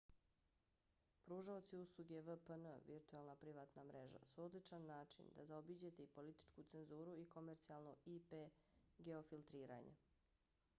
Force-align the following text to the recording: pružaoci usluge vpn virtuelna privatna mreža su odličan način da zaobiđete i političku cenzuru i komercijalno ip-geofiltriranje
pružaoci 1.25 1.77
usluge 1.79 2.21
vpn 2.29 2.65
virtuelna 2.87 3.35
privatna 3.43 3.83
mreža 3.91 4.23
su 4.31 4.43
odličan 4.47 4.89
način 4.93 5.31
da 5.35 5.47
zaobiđete 5.51 6.03
i 6.09 6.13
političku 6.17 6.63
cenzuru 6.73 7.17
i 7.19 7.29
komercijalno 7.37 7.95
ip-geofiltriranje 8.17 9.95